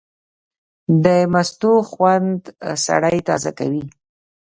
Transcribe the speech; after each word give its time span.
د 1.03 1.05
مستو 1.31 1.73
خوند 1.89 2.39
سړی 2.85 3.17
تازه 3.27 3.51
کوي. 3.59 3.85